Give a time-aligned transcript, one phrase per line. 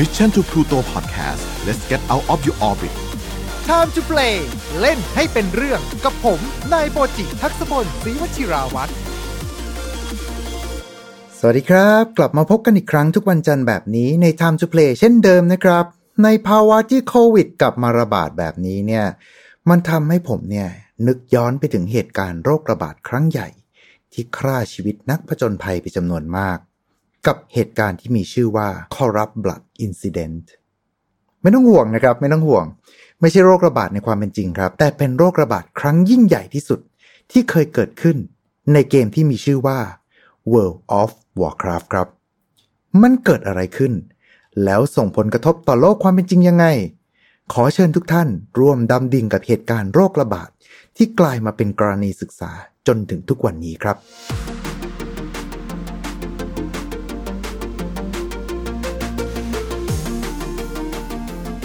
[0.00, 2.94] Mission to Pluto Podcast let's get out of your orbit
[3.68, 4.36] Time to play
[4.80, 6.40] เล่นให้เป็นเรื่องกับผม
[6.72, 8.92] นายโปจิทักษพลศรีวชิราวัตร
[11.38, 15.84] สวัสดีครับ กลับมาพบกันอีกครั้งทุกวันจันทร์แบบนี้ใน Time to Play เช่นเดิมนะครับ
[16.24, 19.06] ในภาวะที่โควิดกลับมาระบาดแบบนี้เนี่ย
[19.68, 20.68] มันทำให้ผมเนี่ย
[21.06, 23.48] นึกย้อนไปถึงเหตุการณ์โรคระบาดครั้งใหญ่
[24.12, 26.58] ที่ฆ่าชีวิตนักผจญภัยไปจำนวนมาก
[27.26, 30.44] กับเหตุการณ์ที่มีชื่อว่า Corrupt Blood Incident
[31.42, 32.66] ไม่ต้องห่วงนะครับ ไม่ต้องห่วง
[33.20, 36.80] ไม่ใช่โรคระบาดในความเป็นจริงครับ แต่เป็นโรคระบาดครั้งยิ่งใหญ่ที่สุด
[37.30, 38.16] ที่เคยเกิดขึ้น
[38.72, 39.78] ในเกมที่มีชื่อว่า
[40.52, 42.08] World of Warcraft ครับ
[43.02, 43.92] มันเกิดอะไรขึ้น
[44.64, 46.66] แล้วส่งผลกระทบต่อโลกความเป็นจริงยังไง
[47.52, 48.28] ขอเชิญทุกท่าน
[48.60, 50.48] ร่วมดำดิ่งกับเหตุการณ์โรคระบาด
[50.96, 52.50] ที่กลายมาเป็นกรณีศึกษา
[52.86, 53.96] จนถึงทุกวันนี้ครับ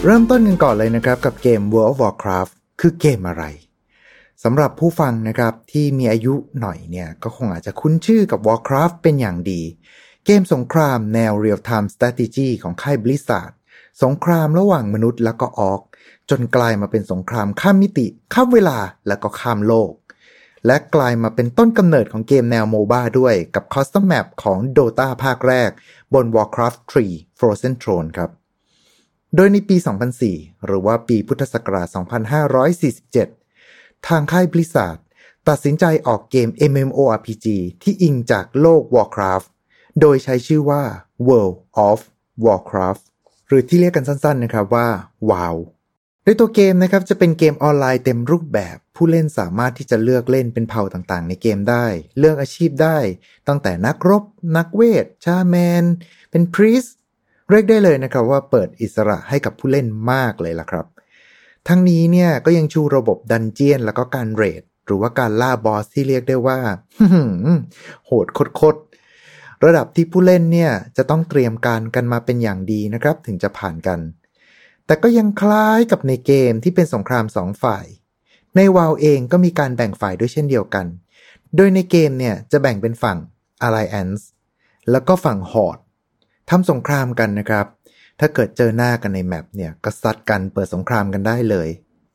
[0.08, 3.44] เริ่มต้นกันก่อนเลยนะครับกับเกม World of Warcraft คือเกมอะไร
[4.44, 9.62] สำหรับผู้ฟังนะครับที่มีอายุหน่อยเนี่ยก็คงอาจจะคุ้นชื่อกับ Warcraft เป็นอย่างดี
[10.26, 13.52] เกมสงครามแนว Real Time Strategy ของค่าย Blizzard
[14.02, 15.80] สงครามระหว่างมนุษย์แล้วก็ออก
[16.30, 19.92] จนกลายมาเป็นสงครามข้ามมิติ ข้ามเวลาแล้วก็ข้ามโลก
[20.66, 25.70] และกลายมาเป็นต้นกำเนิดของเกมแนวโมบ้าด้วยกับ Custom Map ของ Dota ภาคแรก
[26.14, 28.32] บน Warcraft 3 Frozen Throne ครับ
[29.36, 29.76] โดยในปี
[30.20, 31.88] 2004 หรือว่าปีพุทธศักราช
[33.16, 34.98] 2547 ทางค่าย Blizzard
[35.48, 37.46] ตัดสินใจออกเกม MMORPG
[37.82, 39.48] ที่อิงจากโลก Warcraft
[40.00, 40.82] โดยใช้ชื่อว่า
[41.28, 41.56] World
[41.88, 42.00] of
[42.44, 43.04] Warcraft
[43.48, 44.88] หรือที่เรียกกันสั้นๆนะครับว่า
[45.30, 45.56] WoW
[46.22, 51.86] โดยตัวเกมนะครับจะเป็นเกมออนไลน์เต็มรูปแบบ ผู้เล่นสามารถที่จะเลือกเล่นเป็นเผ่าต่างๆ ในเกมได้
[52.18, 52.98] เลือกอาชีพได้
[53.48, 54.22] ตั้งแต่นักรบ
[54.56, 55.84] นักเวทชาแมน
[56.30, 56.84] เป็นพรีส
[57.50, 60.86] เรียกได้เลยนะครับว่าเปิดอิสระให้กับผู้เล่นมากเลยล่ะครับ
[61.68, 66.58] ทั้งนี้เนี่ยก็ยังชูระบบดันเจียนแล้วก็การเรดหรือว่าการล่าบอสที่เรียกได้ว่า
[68.06, 68.26] โหด
[68.56, 74.00] โคตรๆระดับที่ผู้เล่นเนี่ยจะต้องเตรียมการกันมาเป็นอย่างดีนะครับ ถึงจะผ่านกัน
[74.86, 77.86] แต่ก็ยังคล้ายกับในเกมที่เป็นสงครามสองฝ่าย
[78.56, 80.86] ในวาวเองก็มีการแบ่งฝ่ายด้วยเช่นเดียวกัน
[81.56, 83.18] โดยในเกมเนี่ยจะแบ่งเป็นฝั่ง
[83.66, 84.22] Alliance
[84.90, 85.82] แล้วก็ฝั่ง Horde
[86.50, 87.66] ทำสงครามกันนะครับ
[88.20, 91.68] ถ้าเกิดเจอหน้ากันในแมปเนี่ยก็ซัดกันเปิดสงครามกันได้เลย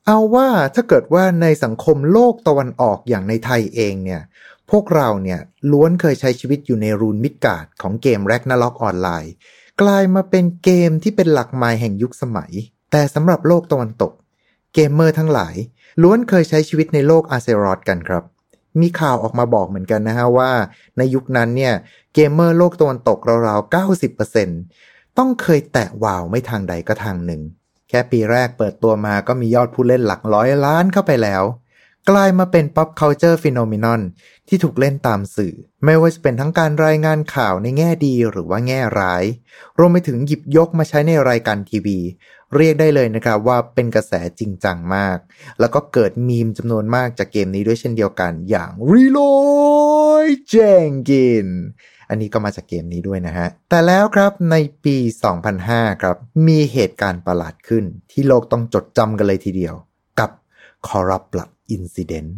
[0.08, 4.22] เอาว่าถ้าเกิดว่าในสังคมโลกตะวันออกอย่างในไทยเองเนี่ย
[4.72, 5.40] พวกเราเนี่ย
[5.72, 9.34] ล้วนเคยใช้ชีวิตอยู่ใน Rune-Midgard ของเกม Ragnarok Online
[9.82, 12.52] กลายมาเป็นเกมที่เป็นหลักไมล์แห่งยุคสมัย
[12.92, 14.12] แต่สำหรับโลกตะวันตก
[14.74, 15.56] เกมเมอร์ทั้งหลาย
[16.02, 18.24] ล้วนเคยใช้ชีวิตในโลก Azeroth กันครับ
[18.80, 20.52] มีข่าวออกมาบอกเหมือนกันนะฮะว่า
[20.98, 21.74] ในยุคนั้นเนี่ย
[22.14, 23.18] เกมเมอร์โลกตะวันตก
[23.48, 23.74] ราวๆ
[24.40, 27.42] 90%ต้องเคยแตะ WoW ไม่ทางใดก็ทางหนึ่ง
[27.90, 31.44] แค่ปีแรกเปิดตัวมาก็มียอดผู้เล่นหลักร้อยล้านเข้าไปแล้ว
[32.10, 34.02] กลายมาเป็น pop culture phenomenon
[34.48, 35.54] ที่ถูกเล่นตามสื่อ
[35.86, 39.24] ไม่ว่าจะเป็นทั้งการรายงานข่าวในแง่ดีหรือว่าแง่ร้าย
[39.80, 42.00] รวมไปถึงหยิบยกมาใช้ในรายการทีวี
[42.56, 45.18] เรียกได้เลยนะครับว่าเป็นกระแสจริงจังมาก
[45.60, 51.56] แล้วก็เกิดมีมจำนวนมากจากเกมนี้ด้วยเช่นเดียวกัน อย่าง Reload Jenkins
[52.10, 54.98] อันนี้ก็มาจากเกมนี้ด้วยนะฮะ แต่แล้วครับในปี
[55.50, 56.16] 2005 ครับ
[56.48, 59.76] มีเหตุการณ์ประหลาดขึ้นที่โลกต้องจดจำกันเลยทีเดียว
[60.88, 62.30] Corrupt Blood Incident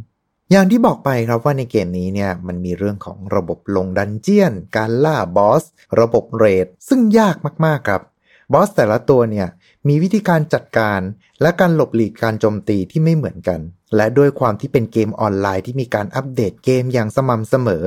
[0.51, 5.63] อย่างที่บอกไปครับว่าในเกมนี้เนี่ยมันมีเรื่องของระบบลงดันเจียน การล่าบอส
[5.99, 8.01] ระบบเรด ซึ่งยากมากๆครับ
[8.53, 9.47] บอสแต่ละตัวเนี่ย
[9.87, 10.99] มีวิธีการจัดการ
[11.41, 13.59] และการหลบหลีกการโจมตีที่ไม่เหมือนกัน
[13.95, 17.85] และด้วยความที่เป็นเกมออนไลน์ที่มีการอัปเดตเกมอย่างสม่ำเสมอ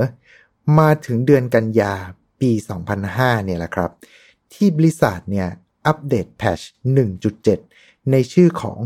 [0.78, 1.94] มาถึงเดือนกันยา
[2.40, 2.50] ปี
[2.98, 3.90] 2005 เนี่ยแหละครับ
[4.52, 5.48] ที่ Blizzard เนี่ย
[5.86, 6.60] อัปเดต patch
[7.36, 8.78] 1.7 ในชื่อของ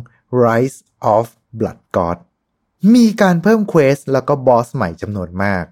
[0.44, 0.78] Rise
[1.14, 1.26] of
[1.58, 2.18] Blood God
[2.94, 5.64] มีการเพิ่ม quest แล้วก็บอสใหม่จำนวนมาก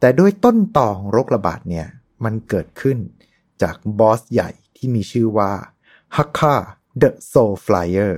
[0.00, 1.86] แต่ด้วยต้นตอของโรคระบาดเนี่ย
[2.24, 2.98] มันเกิดขึ้น
[3.62, 5.52] จากบอสใหญ่ที่มีชื่อว่า
[6.16, 6.54] Hakkar
[7.00, 8.12] the Soulflayer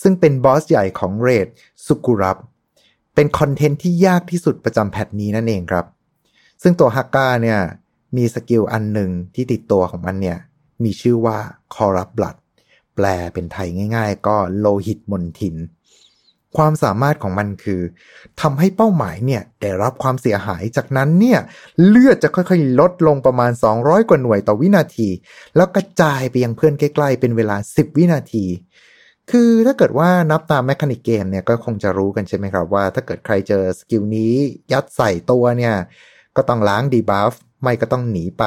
[0.00, 1.48] ซึ่งเป็นบอสใหญ่ของ raid
[1.86, 2.38] Zul'Gurub ครับ
[3.14, 5.86] เป็น content ที่ยากที่สุดประจำ patch นี้นั่นเองครับ
[6.62, 7.60] ซึ่งตัว Hakkar เนี่ย
[8.16, 10.38] มี skill อันหนึ่งที่ติดตัวของมันเนี่ย
[10.82, 11.38] มีชื่อว่า
[11.74, 12.36] Corrupt Blood
[12.94, 15.56] แปลเป็นไทยง่าย ๆ ก็โลหิตมลทิน
[16.56, 17.80] ความสามารถของมันคือ
[18.40, 21.40] ทำให้เป้าหมายเนี่ยได้รับความเสียหายจากนั้นเนี่ย
[21.86, 25.08] เลือดจะค่อยๆ ลดลงประมาณ 200 กว่าหน่วยต่อวินาที
[25.56, 28.46] แล้วกระจายไปยังเพื่อนใกล้ๆ เป็นเวลา 10 วินาที
[29.30, 34.34] คือถ้าเกิดว่านับตาม mechanic เกมเนี่ยก็คงจะรู้กันใช่ไหมครับว่า ถ้าเกิดใครเจอ skill นี้
[34.72, 35.74] ยัดใส่ตัวเนี่ย
[36.36, 38.44] ก็ต้องล้าง debuff ไม่ก็ต้องหนีไป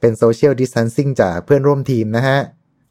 [0.00, 2.38] เป็นโซเชียลดิส a ทนซิ่งจากเพื่อนร่วมทีมนะฮะ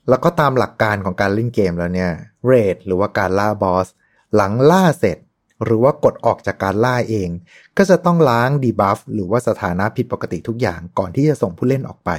[0.10, 2.12] แล้วก็ตามหลักการของการเล่นเกมแล้วเนี่ย
[2.46, 3.88] raid หรือว่าการล่าบอส
[4.36, 5.18] หลังล่าเสร็จ
[5.64, 7.30] หรือว่ากดออกจากการล่าเอง
[7.78, 12.12] ก็จะต้องล้าง debuff หรือว่าสถานะผิดปกติทุกอย่างก่อนที่จะส่งผู้เล่นออกไป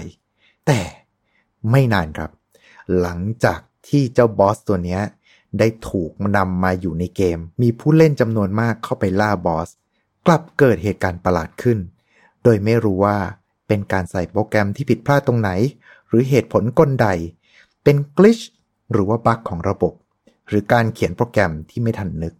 [0.67, 0.81] แต่
[1.71, 2.31] ไม่นานครับ
[3.01, 4.99] หลังจากที่เจ้าบอสตัวนี้
[5.59, 9.69] ได้ถูกนำมาอยู่ในเกม มีผู้เล่นจำนวนมากเข้าไปล่าบอส
[10.27, 11.79] กลับเกิดเหตุการณ์ประหลาดขึ้น
[12.43, 13.17] โดยไม่รู้ว่า
[13.69, 15.51] เป็นการใส่โปรแกรมที่ผิดพลาดตรงไหน
[16.09, 17.09] หรือเหตุผลกลใด
[17.85, 18.41] เป็นกลิช
[18.93, 19.95] หรือว่าบั๊กของระบบ
[20.49, 22.35] หรือการเขียนโปรแกรมที่ไม่ทันนึก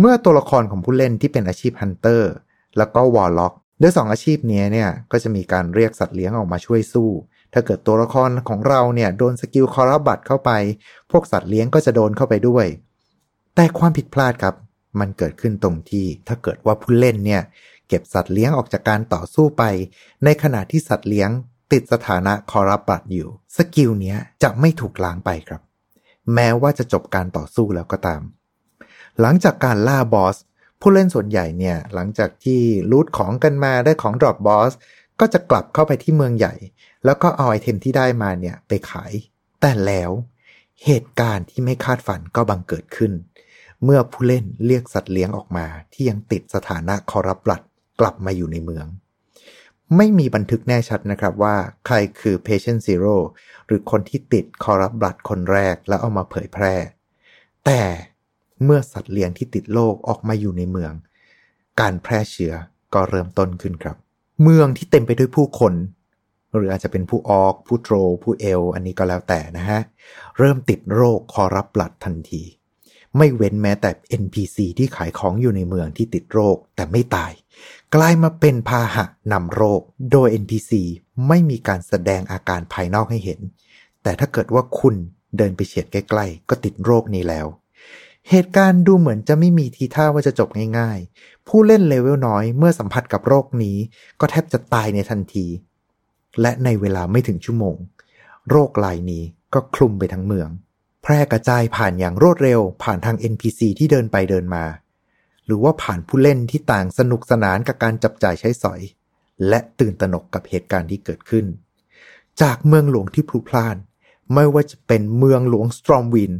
[0.00, 2.32] เมื่อตัวละครของผู้เล่นที่เป็นอาชีพฮันเตอร์
[2.78, 7.10] แล้วก็วอลล็อกด้วยสองอาชีพนี้เนี่ยก็จะมีการเรียกสัตว์เลี้ยงออกมาช่วยสู้
[7.52, 10.50] ถ้าเกิดตัวละครของเราเนี่ยโดน skill Corrupt Blood เข้าไป
[11.10, 12.66] พวกสัตว์เลี้ยงก็จะโดนเข้าไปด้วย
[13.54, 14.54] แต่ความผิดพลาดครับ
[15.00, 17.42] มันเกิดขึ้นตรงที่ถ้าเกิดว่าผู้เล่นเนี่ย
[17.88, 19.62] เก็บสัตว์เลี้ยงออกจากการต่อสู้ไป
[20.24, 21.30] ในขณะที่สัตว์เลี้ยง
[21.72, 25.60] ติดสถานะ Corrupt Blood อยู่ skill เนี้ยจะไม่ถูกล้างไปครับ
[26.34, 28.22] แม้ว่าจะจบการต่อสู้แล้วก็ตาม
[29.20, 30.36] หลังจากการล่าบอส
[30.80, 32.60] ผู้เล่นส่วนใหญ่เนี่ย หลังจากที่
[32.90, 34.72] loot ของกันมาได้ของ drop บอส
[35.20, 36.54] ก็จะกลับเข้าไปที่เมืองใหญ่
[37.04, 39.12] แล้วก็เอา item ที่ได้มาเนี่ยไปขาย
[39.60, 40.10] แต่แล้ว
[40.84, 43.12] เหตุการณ์ที่ไม่คาดฝันก็บังเกิดขึ้น
[43.84, 47.60] เมื่อผู้เล่นเรียกสัตว์เลี้ยงออกมาที่ยังติดสถานะ Corrupt Blood
[48.00, 48.86] กลับมาอยู่ในเมือง
[49.96, 51.56] ไม่มีบันทึกแน่ชัดนะครับว่า
[51.86, 53.16] ใครคือ patient zero
[53.66, 56.74] หรือคนที่ติด Corrupt Blood คนแรกแล้วเอามาเผยแพร่
[57.64, 57.82] แต่
[58.64, 60.92] เมื่อสัตว์เลี้ยงที่ติดโรคออกมาอยู่ในเมือง
[61.80, 62.54] การแพร่เชื้อ
[62.94, 63.96] ก็เริ่มต้นขึ้นครับ
[64.42, 65.74] เมืองที่เต็มไปด้วยผู้คน
[66.54, 69.80] หรืออาจจะเป็นผู้ออก ผู้โตร ผู้เอล อันนี้ก็แล้วแต่นะฮะ
[70.38, 72.42] เริ่มติดโรคคอรับบลัดทันที
[73.16, 73.90] ไม่เว้นแม้แต่
[74.22, 77.32] NPC ที่ขายของอยู่ในเมืองที่ติดโรคแต่ไม่ตาย
[77.94, 79.80] กลายมาเป็นพาหะนำโรค
[80.12, 80.72] โดย NPC
[81.28, 83.40] ไม่มีการแสดงอาการภายนอกให้เห็น
[84.02, 84.94] แต่ถ้าเกิดว่าคุณ
[85.36, 87.46] เดินไปเฉียดใกล้ๆ ก็ติดโรคนี้แล้ว
[88.30, 90.48] เหตุการณ์ดูเหมือนจะไม่มีทีท่าว่าจะจบ
[90.78, 93.76] ง่ายๆ ผู้เล่นเลเวลน้อยเมื่อสัมผัสกับโรคนี้
[94.20, 95.46] ก็แทบจะตายในทันที
[96.40, 97.76] และในเวลาไม่ถึงชั่วโมง
[98.50, 99.22] โรคลายนี้
[99.54, 100.48] ก็คลุมไปทั้งเมือง
[101.08, 104.64] แพร่กระจายผ่านอย่างรวดเร็ว ผ่านทาง NPC ที่เดินไปเดินมา
[105.46, 108.80] หรือว่าผ่านผู้เล่นที่ต่างสนุกสนานกับการจับจ่ายใช้สอย
[109.48, 111.46] และตื่นตระหนกกับเหตุการณ์ที่เกิดขึ้น
[112.42, 113.76] จากเมืองหลวงที่พลุพล่าน
[114.34, 116.32] ไม่ว่าจะเป็นเมืองหลวงสตรอมวิน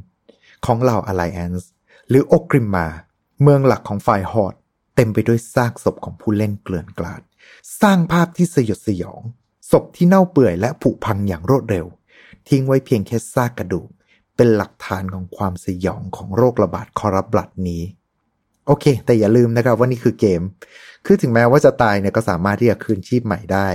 [0.64, 1.70] ของเหล่าอไลแอนส์
[2.08, 2.86] หรือโอกริมมา
[3.42, 4.54] เมืองหลักของฝ่ายฮอด
[4.94, 7.22] เต็มไปด้วยซากศพของผู้เล่นเกลื่อนกลาด
[7.80, 9.22] สร้างภาพที่สยดสยอง
[9.70, 11.86] ศพที่เน่าเปื่อยและผุพังอย่างรวดเร็ว
[12.48, 13.88] ทิ้งไว้เพียงแค่ซากกระดูก
[14.36, 17.82] เป็นหลักฐานของความสยองของโรคระบาดคอรับลัดนี้
[18.66, 20.42] โอเค แต่อย่าลืมนะครับว่านี่คือเกม
[21.06, 23.68] คือถึงแม้ว่าจะตายเนี่ยก็สามารถที่จะคืนชีพใหม่ได้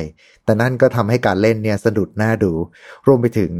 [0.44, 2.52] แต่นั่นก็ทำให้การเล่นเนี่ยสะดุดหน้าดู
[3.08, 3.52] รวมไปถึง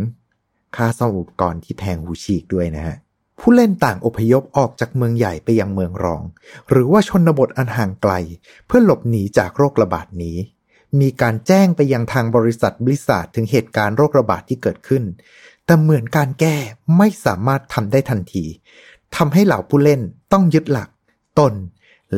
[0.76, 2.96] ค่าซ่อมอุปกรณ์ที่แพงหูฉีกด้วยนะฮะ
[3.40, 6.22] ผู้เล่นต่างอพยพออกจากเมืองใหญ่ไปยังเมืองรอง
[6.70, 8.14] หรือว่าชนบทอันห่างไกล
[8.68, 10.38] เพื่อหลบหนีจากโรคระบาดนี้
[11.02, 15.04] มีการแจ้งไปยังทางบริษัทบริษัทถึงเหตุการณ์โรคระบาดที่เกิดขึ้น
[15.72, 16.56] แต่เหมือนการแก้
[16.98, 18.46] ไม่สามารถทำได้ทันที
[19.16, 20.02] ทำให้เหล่าผู้เล่น
[20.34, 20.90] ต้องยึดหลัก
[21.40, 21.54] ตน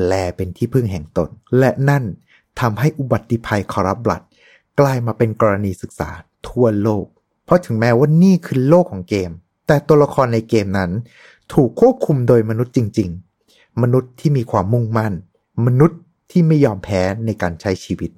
[0.05, 1.29] แลเป็นที่พึ่งแห่งตน
[1.59, 2.03] และนั่น
[2.59, 4.21] ทำให้อุบัติภัยคอรับบลัด
[4.79, 6.09] กลายมาเป็นกรณีศึกษา
[6.47, 7.05] ทั่วโลก
[7.45, 9.31] เพราะถึงแม้ว่านี่คือโลกของเกม
[9.67, 10.91] แต่ตัวละครในเกมนั้น
[11.53, 13.09] ถูกควบคุมโดยมนุษย์จริง
[13.45, 15.13] ๆ มนุษย์ที่มีความมุ่งมั่น
[15.65, 15.99] มนุษย์
[16.31, 18.11] ที่ไม่ยอมแพ้ในการใช้ชีวิต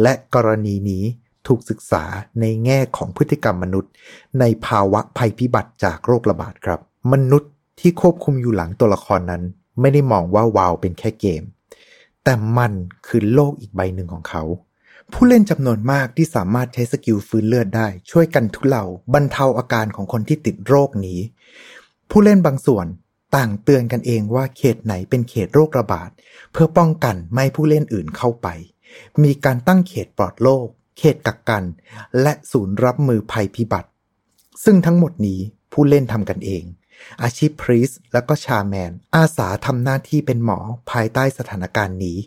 [0.00, 1.04] และกรณีนี้
[1.46, 2.04] ถูกศึกษา
[2.40, 3.92] ในแง่ของพฤติกรรมมนุษย์
[4.40, 6.80] ในภาวะภัยพิบัติจากโรคระบาดครับ
[7.12, 9.42] มนุษย์ที่ควบคุมอยู่หลังตัวละครนั้น
[9.80, 11.42] ไม่ได้มองว่าวาวเป็นแค่เกม
[12.24, 12.72] แต่มัน
[13.06, 14.42] คือโลกอีกใบหนึ่งของเขา
[15.12, 21.20] ผู้เล่นจำนวนมากที่สามารถใช้สกิลฟื้นเลือดได้ ช่วยกันทุเลาบรรเทาอาการของคนที่ติดโรคนี้
[22.10, 22.86] ผู้เล่นบางส่วน
[23.36, 26.10] ต่างเตือนกันเองว่าเขตไหนเป็นเขตโรคระบาด
[26.52, 28.48] เพื่อป้องกันไม่ผู้เล่นอื่นเข้าไป
[29.22, 30.66] มีการตั้งเขตปลอดโรค
[30.98, 31.64] เขตกักกัน
[32.22, 33.88] และศูนย์รับมือภัยพิบัติ
[34.64, 35.40] ซึ่งทั้งหมดนี้
[35.72, 36.64] ผู้เล่นทำกันเอง
[37.22, 40.58] อาชีพพรีสแล้วก็ชาแมน อาสาทำหน้าที่เป็นหมอ
[40.90, 42.18] ภายใต้สถานการณ์นี้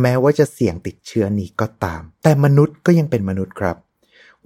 [0.00, 3.76] แม้ว่าจะเสี่ยงติดเชื้อนี้ก็ตาม แต่มนุษย์ก็ยังเป็นมนุษย์ครับ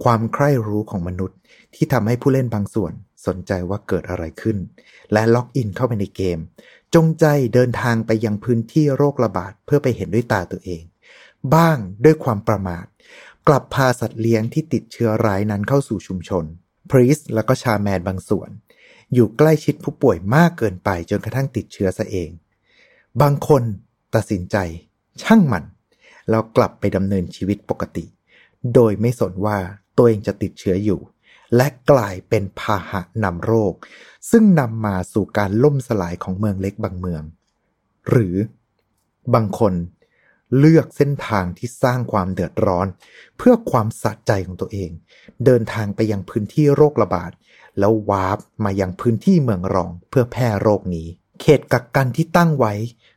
[0.05, 1.39] ความใคร่รู้ของมนุษย์
[1.75, 2.93] ที่ทำให้ผู้เล่นบางส่วน
[3.27, 4.59] สนใจว่าเกิดอะไรขึ้น
[5.13, 6.39] และล็อกอินเข้าไปในเกม
[6.95, 7.25] จงใจ
[7.55, 10.83] เดินทางไปยังพื้นที่โรคระบาดเพื่อไปเห็นด้วยตาตัวเอง
[11.55, 12.87] บ้างด้วยความประมาท
[13.49, 16.45] กลับพาสัตว์เลี้ยงที่ติดเชื้อร้ายนั้นเข้าสู่ชุมชน
[16.91, 18.51] พรีสแล้วก็ชาแมนบางส่วน
[19.15, 22.31] อยู่ใกล้ชิดผู้ป่วยมากเกินไปจนกระทั่งติดเชื้อซะเอง
[23.23, 23.63] บางคน
[24.15, 24.57] ตัดสินใจ
[25.23, 25.65] ช่างมัน
[26.31, 28.05] แล้วกลับไปดำเนินชีวิตปกติ
[28.75, 29.59] โดยไม่สนว่า
[29.97, 31.01] ตัวเองจะติดเชื้ออยู่
[31.57, 33.75] และกลายเป็นพาหะนำโรค
[34.31, 37.23] ซึ่งนำมาสู่การล่มสลายของเมืองเล็กบางเมือง
[38.11, 38.37] หรือ
[39.35, 39.75] บางคน
[40.59, 42.87] เลือกเส้นทางที่สร้างความเดือดร้อน
[43.39, 44.91] เพื่อความสะใจของตัวเอง
[45.45, 47.31] เดินทางไปยังพื้นที่โรคระบาด
[47.79, 51.09] แล้ววาร์ปมายังพื้นที่เมืองรองเพื่อแพร่โรคนี้
[51.41, 52.73] เขตกักกันที่ตั้งไว้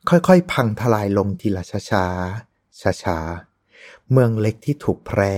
[0.09, 5.33] ค่อยๆ พังทลายลงทีละช้าๆช้าๆเมืองเล็กที่ถูกแพร่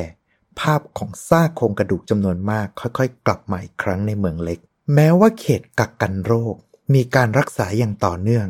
[0.60, 4.60] ภาพของซากโครงกระดูกจำนวนมาก ค่อยๆ กลับมาอีกครั้งในเมืองเล็ก
[4.94, 6.56] แม้ว่าเขตกักกันโรค
[6.94, 8.48] มีการรักษาอย่างต่อเนื่อง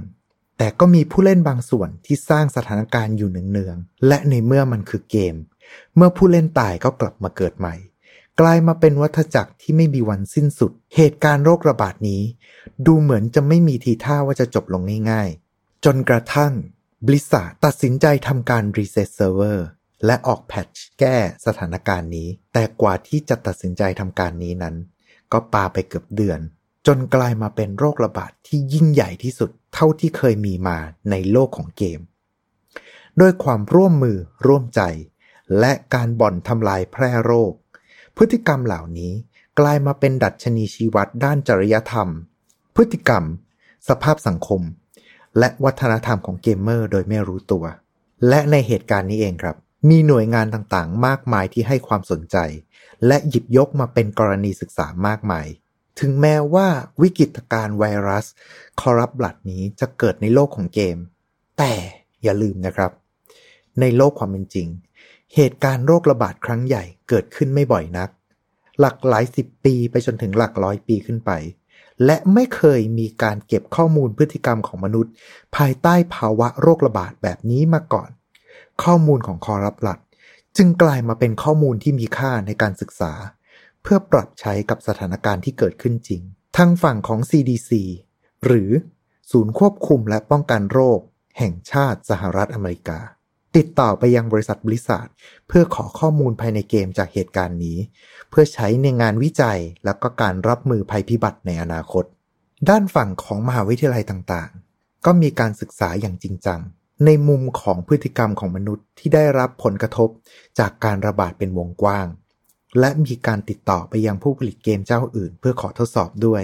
[0.58, 5.36] แต่ก็มีผู้เล่นบางส่วนที่สร้างสถานการณ์อยู่เนืองๆ และในเมื่อมันคือเกม
[5.96, 7.76] เมื่อผู้เล่นตายก็กลับมาเกิดใหม่
[8.40, 12.22] กลายมาเป็นวัฏจักรที่ไม่มีวันสิ้นสุด เหตุการณ์โรคระบาดนี้
[12.86, 16.54] ดูเหมือนจะไม่มีทีท่าว่าจะจบลงง่ายๆ จนกระทั่ง
[17.06, 19.68] Blizzard ตัดสินใจทำการรีเซ็ตเซิร์ฟเวอร์
[20.06, 24.76] และออก patch แก้สถานการณ์นี้ แต่กว่าที่จะตัดสินใจทำการนี้นั้น
[25.32, 26.40] ก็ปาไปเกือบเดือน
[26.88, 30.78] จนกลายมาเป็นโรคระบาดที่ยิ่งใหญ่ที่สุด เท่าที่เคยมีมา
[31.12, 32.00] ในโลกของเกม
[33.20, 34.18] ด้วยความร่วมมือ
[34.48, 34.82] ร่วมใจ
[35.60, 37.54] และการบ่อนทำลายแพร่โรค
[38.18, 39.14] พฤติกรรมเหล่านี้
[39.60, 42.10] กลายมาเป็นดัชนีชี้วัดด้านจริยธรรม
[42.76, 43.24] พฤติกรรม
[43.88, 44.62] สภาพสังคม
[45.40, 47.66] และวัฒนธรรมของเกมเมอร์โดยไม่รู้ตัว
[48.28, 49.56] และในเหตุการณ์นี้เองครับ
[49.90, 52.38] มีหน่วยงานต่างๆ มากมายที่ให้ความสนใจ
[53.08, 55.48] และหยิบยกมาเป็นกรณีศึกษามากมาย
[56.00, 56.68] ถึงแม้ว่า
[57.02, 58.26] วิกฤตการไวรัส
[58.80, 60.98] คอรับบัตนี้จะเกิดในโลกของเกม
[61.58, 61.74] แต่
[62.24, 62.92] อย่าลืมนะครับ
[63.80, 64.68] ในโลกความเป็นจริง
[65.36, 68.10] เหตุการณ์โรคระบาดครั้งใหญ่เกิดขึ้นไม่บ่อยนัก
[68.80, 71.32] หลักหลายสิบปีไปจนถึงหลักร้อยปีขึ้นไป
[72.06, 75.14] และไม่เคยมีการเก็บข้อมูลพฤติกรรมของมนุษย์
[75.56, 78.10] ภายใต้ภาวะโรคระบาดแบบนี้มาก่อน
[78.84, 80.00] ข้อมูลของคอรับหลัด
[80.58, 83.14] จึงกลายมาเป็นข้อมูลที่มีค่าในการศึกษา
[83.84, 86.22] เพื่อปรับใช้กับสถานการณ์ที่เกิดขึ้นจริง
[86.58, 87.72] ทางฝั่งของ CDC
[88.46, 88.72] หรือ
[89.32, 91.00] ศูนย์ควบคุมและป้องกันโรค
[91.38, 93.00] แห่งชาติสหรัฐอเมริกา
[93.56, 95.08] ติดต่อไปยังบริษัทบริษัท
[95.48, 97.78] เพื่อขอข้อมูลภายในเกมจากเหตุการณ์นี้
[98.30, 102.06] เพื่อใช้ในงานวิจัยแล้วก็การรับมือภัยพิบัติในอนาคต
[102.70, 106.62] ด้านฝั่งของมหาวิทยาลัยต่างๆ ก็มีการศึกษาอย่างจริงจัง
[107.06, 110.10] ในมุมของพฤติกรรมของมนุษย์ที่ได้รับผลกระทบ
[110.60, 112.08] จากการระบาดเป็นวงกว้าง
[112.80, 116.44] และมีการติดต่อไปยังผู้ผลิตเกมเจ้าอื่น เพื่อขอทดสอบด้วย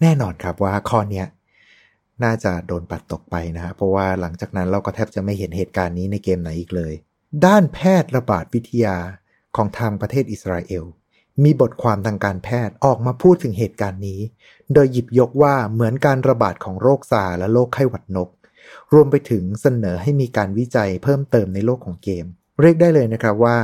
[0.00, 1.26] แน่นอนครับว่าข้อเนี้ย
[2.24, 6.94] น่าจะโดนปัดตกไปนะฮะเพราะว่าหลังจากนั้นเราก็แทบจะไม่เห็นเหตุการณ์นี้ในเกมไหนอีกเลย
[7.44, 8.96] ด้านแพทย์ระบาดวิทยา
[9.56, 10.84] ของทางประเทศอิสราเอล
[11.44, 14.20] มีบทความทางการแพทย์ออกมาพูดถึงเหตุการณ์นี้
[14.72, 18.28] โดยหยิบยกว่าเหมือนการระบาดของโรคซาร์และโรคไข้หวัดนก
[18.94, 22.24] รวมไปถึงเสนอให้มีการวิจัยเพิ่มเติมในโลกของเกม
[22.60, 23.56] เรียกได้เลยนะครับว่า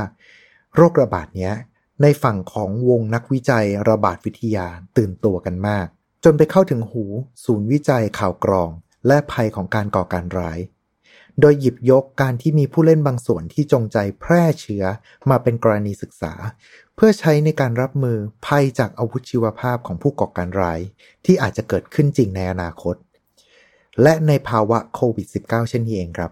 [0.75, 1.53] โรคระบาดเนี้ย
[2.01, 4.67] ในฝั่งของวงนักวิจัยระบาดวิทยา
[4.97, 5.87] ตื่นตัวกันมาก
[6.23, 7.03] จนไปเข้าถึงหู
[7.45, 8.69] ศูนย์วิจัยข่าวกรอง
[9.07, 10.59] และภัยของการก่อการร้าย
[11.39, 14.83] โดยหยิบยกการที่มีผู้เล่นบางส่วนที่จงใจแพร่เชื้อ
[15.29, 16.33] มาเป็นกรณีศึกษา
[16.95, 20.79] เพื่อใช้ในการรับมือภัยจากอาวุธชีวภาพของผู้ก่อการร้าย
[21.25, 22.95] ที่อาจจะเกิดขึ้นจริงในอนาคต
[24.01, 26.31] และในภาวะโควิด -19 เช่นนี้เองครับ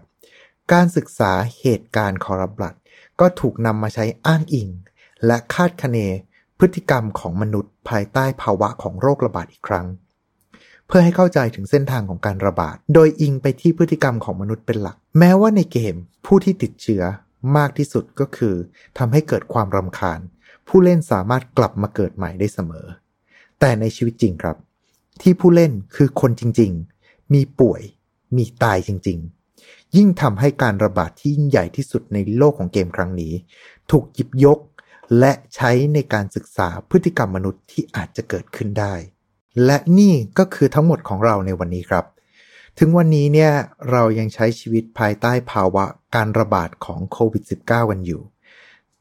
[0.72, 2.74] การศึกษาเหตุการณ์คอรับบัต
[3.20, 4.68] ก็ถูกนำมาใช้อ้างอิง
[5.26, 5.98] และคาดคะเน
[6.58, 9.86] พฤติกรรมของมนุษย์ภายใต้ภาวะของโรคระบาดอีกครั้ง
[10.86, 15.94] เพื่อให้เข้าใจถึงเส้นทางของการระบาด โดยอิงไปที่พฤติกรรมของมนุษย์เป็นหลัก แม้ว่าในเกม
[16.26, 17.02] ผู้ที่ติดเชื้อ
[17.56, 18.54] มากที่สุดก็คือ
[18.98, 20.20] ทำให้เกิดความรำคาญ
[20.68, 22.86] ผู้เล่นสามารถกลับมาเกิดใหม่ได้เสมอ
[23.60, 24.56] แต่ในชีวิตจริงครับ
[25.22, 26.72] ที่ผู้เล่นคือคนจริง
[27.02, 27.82] ๆ มีป่วย
[28.36, 33.32] มีตายจริง ๆ ยิ่งทำให้การระบาดที่ยิ่งใหญ่ที่สุดในโลกของเกมครั้งนี้
[33.90, 34.58] ถูกหยิบยก
[35.18, 38.94] และใช้ในการศึกษาพฤติกรรมมนุษย์ที่อาจจะเกิดขึ้นได้
[39.64, 42.04] และนี่ก็คือทั้งหมดของเราในวันนี้ครับ
[42.78, 43.52] ถึงวันนี้เนี่ย
[43.90, 48.22] เรายังใช้ชีวิตภายใต้ภาวะการระบาดของโควิด -19 กันอยู่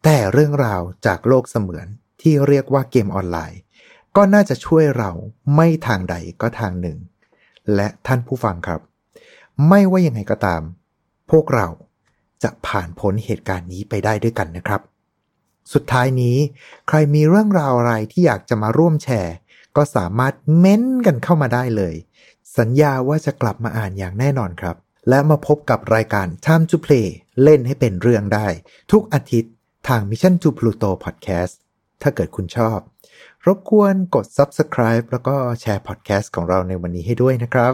[0.04, 1.88] แต่เรื่องราวจากโลกเสมือน
[2.22, 3.60] ที่เรียกว่าเกมออนไลน์
[4.16, 5.12] ก็น่าจะช่วยเรา
[5.56, 6.98] ไม่ทางใดก็ทางหนึ่ง
[7.76, 8.82] และท่านผู้ฟังครับ
[9.70, 10.62] ไม่ว่ายังไงก็ตาม
[11.32, 11.68] พวกเรา
[12.44, 14.82] จะผ่านพ้นเหตุการณ์นี้ไปได้ด้วยกันนะครับ
[15.74, 16.38] สุดท้ายนี้
[16.88, 19.36] ใครมีเรื่องราวอะไรที่อยากจะมาร่วมแชร์
[19.76, 21.96] ก็สามารถเม้นกันเข้ามาได้เลย
[22.58, 24.76] สัญญาว่าจะกลับมาอ่านอย่างแน่นอนครับ
[25.10, 27.08] และมาพบกับรายการ Time to Play
[27.44, 28.48] เล่นให้เป็นเรื่องได้
[28.92, 29.54] ทุกอาทิตย์
[29.88, 31.54] ทาง Mission to Pluto Podcast
[32.02, 32.80] ถ้าเกิดคุณชอบ
[33.46, 37.74] รบกวนกด Subscribe แล้วก็แชร์พอดแคสต์ของเราในวันนี้ให้ด้วยนะครับ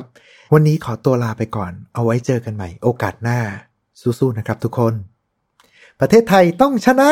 [0.53, 3.39] วันนี้ขอตัวลาไปก่อน เอาไว้เจอกันใหม่โอกาสหน้า
[4.01, 4.93] สู้ๆนะครับทุกคน
[5.99, 7.11] ประเทศไทยต้องชนะ